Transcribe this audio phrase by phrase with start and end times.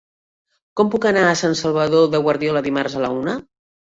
[0.79, 3.37] Com puc anar a Sant Salvador de Guardiola dimarts a la una?